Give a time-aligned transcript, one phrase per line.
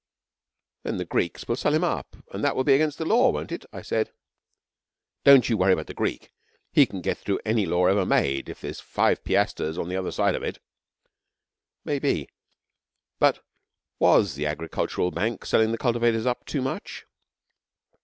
[0.81, 3.51] 'Then the Greek will sell him up, and that will be against the law, won't
[3.51, 4.11] it?' I said.
[5.25, 6.31] 'Don't you worry about the Greek.
[6.71, 10.09] He can get through any law ever made if there's five piastres on the other
[10.11, 10.57] side of it.'
[11.85, 12.27] 'Maybe;
[13.19, 13.45] but
[13.99, 17.05] was the Agricultural Bank selling the cultivators up too much?'